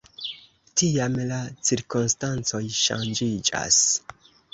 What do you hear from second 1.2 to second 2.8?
la cirkonstancoj